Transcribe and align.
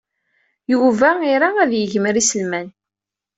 Yuba 0.71 1.09
ira 1.33 1.49
ad 1.63 1.71
yegmer 1.75 2.15
iselman. 2.21 2.67